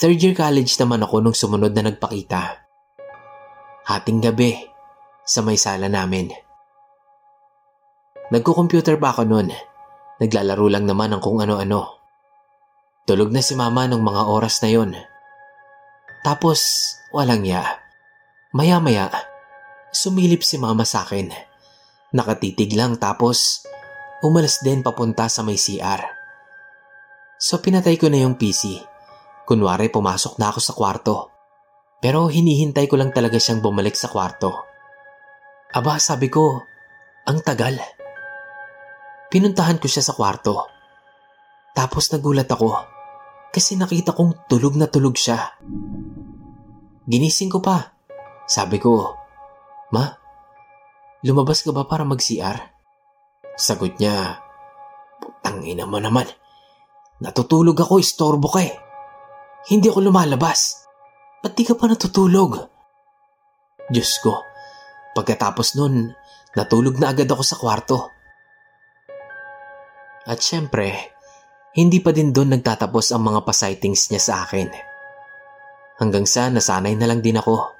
Third 0.02 0.18
year 0.18 0.34
college 0.34 0.74
naman 0.82 1.06
ako 1.06 1.22
nung 1.22 1.38
sumunod 1.38 1.78
na 1.78 1.94
nagpakita. 1.94 2.66
Hating 3.86 4.26
gabi, 4.26 4.58
sa 5.22 5.46
may 5.46 5.62
sala 5.62 5.86
namin. 5.86 6.34
Nagko-computer 8.34 8.98
pa 8.98 9.14
ako 9.14 9.30
noon. 9.30 9.54
Naglalaro 10.18 10.66
lang 10.66 10.90
naman 10.90 11.14
ng 11.14 11.22
kung 11.22 11.38
ano-ano. 11.46 12.01
Tulog 13.12 13.28
na 13.28 13.44
si 13.44 13.60
mama 13.60 13.92
nung 13.92 14.08
mga 14.08 14.24
oras 14.24 14.64
na 14.64 14.72
yon. 14.72 14.96
Tapos, 16.24 16.96
walang 17.12 17.44
ya. 17.44 17.84
Maya-maya, 18.56 19.12
Sumilip 19.92 20.48
si 20.48 20.56
mama 20.56 20.88
sa 20.88 21.04
akin. 21.04 21.28
Nakatitig 22.16 22.72
lang 22.80 22.96
tapos 22.96 23.68
umalas 24.24 24.64
din 24.64 24.80
papunta 24.80 25.28
sa 25.28 25.44
may 25.44 25.60
CR. 25.60 26.00
So 27.36 27.60
pinatay 27.60 28.00
ko 28.00 28.08
na 28.08 28.24
yung 28.24 28.40
PC. 28.40 28.80
Kunwari 29.44 29.92
pumasok 29.92 30.40
na 30.40 30.48
ako 30.48 30.60
sa 30.64 30.72
kwarto. 30.72 31.16
Pero 32.00 32.32
hinihintay 32.32 32.88
ko 32.88 32.96
lang 32.96 33.12
talaga 33.12 33.36
siyang 33.36 33.60
bumalik 33.60 34.00
sa 34.00 34.08
kwarto. 34.08 34.56
Aba, 35.76 36.00
sabi 36.00 36.32
ko, 36.32 36.64
ang 37.28 37.44
tagal. 37.44 37.76
Pinuntahan 39.28 39.84
ko 39.84 39.92
siya 39.92 40.08
sa 40.08 40.16
kwarto. 40.16 40.72
Tapos 41.76 42.08
nagulat 42.16 42.48
ako 42.48 43.01
kasi 43.52 43.76
nakita 43.76 44.16
kong 44.16 44.48
tulog 44.48 44.80
na 44.80 44.88
tulog 44.88 45.20
siya. 45.20 45.60
Ginising 47.06 47.52
ko 47.52 47.60
pa. 47.60 47.92
Sabi 48.48 48.80
ko, 48.80 49.16
Ma, 49.92 50.08
lumabas 51.24 51.64
ka 51.64 51.76
ba 51.76 51.84
para 51.84 52.08
mag-CR? 52.08 52.58
Sagot 53.60 54.00
niya, 54.00 54.40
Putang 55.22 55.62
ina 55.62 55.86
mo 55.86 56.02
naman. 56.02 56.26
Natutulog 57.22 57.78
ako, 57.78 58.02
istorbo 58.02 58.50
ka 58.50 58.66
eh. 58.66 58.74
Hindi 59.70 59.94
ako 59.94 60.10
lumalabas. 60.10 60.90
Ba't 61.46 61.54
di 61.54 61.62
ka 61.62 61.78
pa 61.78 61.86
natutulog? 61.86 62.58
Diyos 63.94 64.18
ko, 64.26 64.42
pagkatapos 65.14 65.78
nun, 65.78 66.10
natulog 66.58 66.98
na 66.98 67.14
agad 67.14 67.30
ako 67.30 67.44
sa 67.46 67.58
kwarto. 67.58 68.10
At 70.26 70.42
syempre, 70.42 71.14
hindi 71.72 72.04
pa 72.04 72.12
din 72.12 72.36
doon 72.36 72.60
nagtatapos 72.60 73.16
ang 73.16 73.24
mga 73.32 73.48
pasightings 73.48 74.12
niya 74.12 74.20
sa 74.20 74.34
akin. 74.44 74.68
Hanggang 76.04 76.28
sa 76.28 76.52
nasanay 76.52 77.00
na 77.00 77.08
lang 77.08 77.24
din 77.24 77.40
ako. 77.40 77.72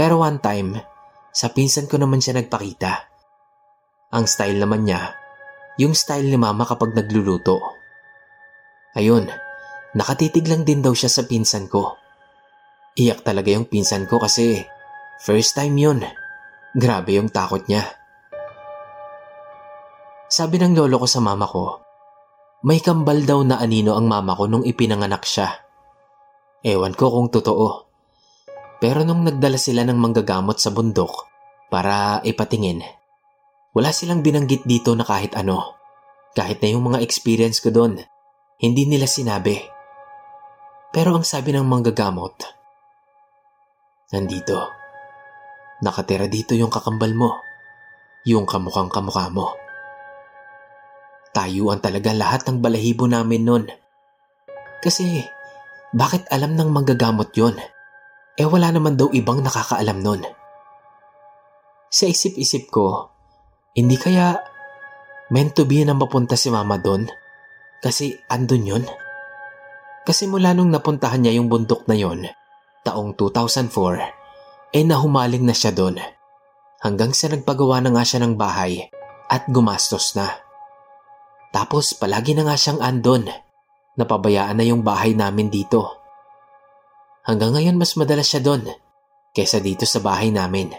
Pero 0.00 0.24
one 0.24 0.40
time, 0.40 0.80
sa 1.28 1.52
pinsan 1.52 1.84
ko 1.84 2.00
naman 2.00 2.24
siya 2.24 2.40
nagpakita. 2.40 3.10
Ang 4.16 4.24
style 4.24 4.56
naman 4.56 4.88
niya, 4.88 5.12
yung 5.76 5.92
style 5.92 6.26
ni 6.26 6.40
mama 6.40 6.64
kapag 6.64 6.96
nagluluto. 6.96 7.60
Ayun, 8.96 9.28
nakatitig 9.92 10.48
lang 10.48 10.64
din 10.64 10.80
daw 10.80 10.96
siya 10.96 11.12
sa 11.12 11.28
pinsan 11.28 11.68
ko. 11.68 12.00
Iyak 12.96 13.22
talaga 13.22 13.52
yung 13.52 13.68
pinsan 13.68 14.08
ko 14.08 14.16
kasi 14.16 14.64
first 15.20 15.54
time 15.54 15.76
yun. 15.76 16.00
Grabe 16.72 17.20
yung 17.20 17.28
takot 17.28 17.62
niya. 17.68 17.84
Sabi 20.30 20.62
ng 20.62 20.78
lolo 20.78 21.02
ko 21.02 21.06
sa 21.10 21.20
mama 21.20 21.44
ko, 21.44 21.89
may 22.60 22.80
kambal 22.84 23.24
daw 23.24 23.40
na 23.40 23.56
anino 23.56 23.96
ang 23.96 24.04
mama 24.04 24.36
ko 24.36 24.44
nung 24.44 24.64
ipinanganak 24.64 25.24
siya. 25.24 25.48
Ewan 26.60 26.92
ko 26.92 27.08
kung 27.08 27.32
totoo. 27.32 27.88
Pero 28.80 29.04
nung 29.04 29.24
nagdala 29.24 29.56
sila 29.56 29.84
ng 29.84 29.96
manggagamot 29.96 30.60
sa 30.60 30.72
bundok 30.72 31.28
para 31.72 32.20
ipatingin, 32.24 32.84
wala 33.72 33.92
silang 33.92 34.20
binanggit 34.20 34.68
dito 34.68 34.92
na 34.92 35.04
kahit 35.04 35.36
ano. 35.36 35.80
Kahit 36.36 36.60
na 36.60 36.68
yung 36.76 36.84
mga 36.92 37.00
experience 37.00 37.64
ko 37.64 37.72
doon, 37.72 38.00
hindi 38.60 38.84
nila 38.84 39.08
sinabi. 39.08 39.56
Pero 40.92 41.16
ang 41.16 41.24
sabi 41.24 41.56
ng 41.56 41.64
manggagamot, 41.64 42.60
Nandito. 44.10 44.66
Nakatira 45.86 46.26
dito 46.26 46.58
yung 46.58 46.66
kakambal 46.66 47.14
mo. 47.14 47.38
Yung 48.26 48.42
kamukhang 48.42 48.90
kamukha 48.90 49.30
mo. 49.30 49.54
Tayuan 51.30 51.78
talaga 51.78 52.10
lahat 52.10 52.46
ng 52.46 52.58
balahibo 52.58 53.06
namin 53.06 53.42
nun. 53.46 53.64
Kasi, 54.82 55.22
bakit 55.94 56.26
alam 56.30 56.58
ng 56.58 56.70
manggagamot 56.70 57.30
yon? 57.34 57.54
Eh 58.34 58.46
wala 58.46 58.70
naman 58.74 58.98
daw 58.98 59.10
ibang 59.14 59.42
nakakaalam 59.42 60.00
nun. 60.02 60.22
Sa 61.90 62.06
isip-isip 62.06 62.70
ko, 62.70 63.10
hindi 63.74 63.98
kaya 63.98 64.38
meant 65.30 65.54
to 65.54 65.66
be 65.66 65.82
na 65.82 65.94
mapunta 65.94 66.34
si 66.34 66.50
mama 66.50 66.78
doon? 66.78 67.06
Kasi 67.82 68.14
andun 68.30 68.66
yun? 68.66 68.84
Kasi 70.06 70.26
mula 70.26 70.54
nung 70.54 70.74
napuntahan 70.74 71.22
niya 71.22 71.38
yung 71.38 71.46
bundok 71.46 71.86
na 71.86 71.94
yon, 71.94 72.26
taong 72.82 73.14
2004, 73.14 74.74
eh 74.74 74.84
nahumaling 74.86 75.46
na 75.46 75.54
siya 75.54 75.70
doon. 75.70 75.98
Hanggang 76.80 77.12
sa 77.12 77.28
nagpagawa 77.28 77.84
na 77.84 77.92
nga 77.92 78.02
siya 78.06 78.24
ng 78.24 78.34
bahay 78.34 78.88
at 79.28 79.46
gumastos 79.52 80.16
na. 80.16 80.49
Tapos 81.50 81.94
palagi 81.98 82.38
na 82.38 82.46
nga 82.46 82.54
siyang 82.54 82.78
andon. 82.78 83.26
Napabayaan 83.98 84.54
na 84.54 84.64
yung 84.64 84.86
bahay 84.86 85.18
namin 85.18 85.50
dito. 85.50 85.98
Hanggang 87.26 87.52
ngayon 87.58 87.76
mas 87.76 87.98
madalas 87.98 88.30
siya 88.30 88.40
doon 88.40 88.64
kesa 89.34 89.60
dito 89.62 89.84
sa 89.86 90.00
bahay 90.02 90.30
namin. 90.34 90.72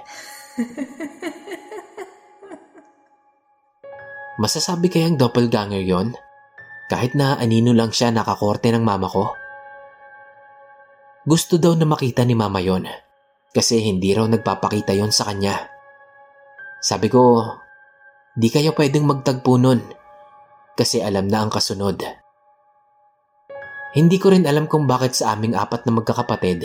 Masasabi 4.42 4.90
kayang 4.90 5.22
doppelganger 5.22 5.86
yon? 5.86 6.18
Kahit 6.90 7.14
na 7.16 7.38
anino 7.38 7.72
lang 7.72 7.94
siya 7.94 8.12
nakakorte 8.12 8.74
ng 8.74 8.84
mama 8.84 9.08
ko? 9.08 9.32
Gusto 11.24 11.62
daw 11.62 11.78
na 11.78 11.86
makita 11.86 12.26
ni 12.26 12.34
mama 12.34 12.58
yon 12.58 12.90
kasi 13.52 13.84
hindi 13.84 14.16
raw 14.16 14.26
nagpapakita 14.26 14.98
yon 14.98 15.14
sa 15.14 15.30
kanya. 15.30 15.70
Sabi 16.82 17.12
ko, 17.14 17.46
di 18.34 18.50
kayo 18.50 18.74
pwedeng 18.74 19.06
magtagpo 19.06 19.62
nun 19.62 20.01
kasi 20.76 21.04
alam 21.04 21.28
na 21.28 21.46
ang 21.46 21.52
kasunod. 21.52 22.00
Hindi 23.92 24.18
ko 24.24 24.32
rin 24.32 24.48
alam 24.48 24.72
kung 24.72 24.88
bakit 24.88 25.20
sa 25.20 25.36
aming 25.36 25.56
apat 25.56 25.84
na 25.84 26.00
magkakapatid, 26.00 26.64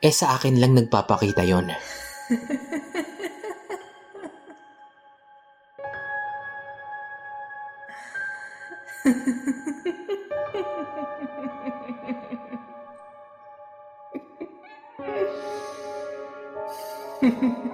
eh 0.00 0.14
sa 0.14 0.38
akin 0.38 0.62
lang 0.62 0.78
nagpapakita 0.78 1.42
yon. 1.42 1.74